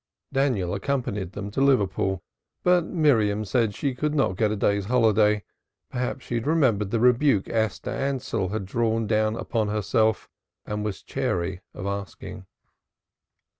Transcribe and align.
Daniel 0.33 0.73
accompanied 0.73 1.33
them 1.33 1.51
to 1.51 1.61
Liverpool, 1.61 2.23
but 2.63 2.85
Miriam 2.85 3.45
said 3.45 3.75
she 3.75 3.93
could 3.93 4.15
not 4.15 4.35
get 4.35 4.49
a 4.51 4.55
day's 4.55 4.85
holiday 4.85 5.43
perhaps 5.91 6.25
she 6.25 6.39
remembered 6.39 6.89
the 6.89 6.99
rebuke 6.99 7.47
Esther 7.49 7.91
Ansell 7.91 8.49
had 8.49 8.65
drawn 8.65 9.05
down 9.05 9.37
on 9.37 9.67
herself, 9.67 10.27
and 10.65 10.83
was 10.83 11.03
chary 11.03 11.61
of 11.75 11.85
asking. 11.85 12.47